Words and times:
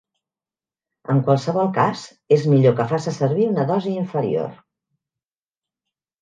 En 1.13 1.19
qualsevol 1.27 1.69
cas, 1.75 2.05
és 2.37 2.45
millor 2.53 2.73
que 2.79 2.87
faça 2.93 3.13
servir 3.19 3.47
una 3.51 3.67
dosi 3.73 3.95
inferior. 4.05 4.49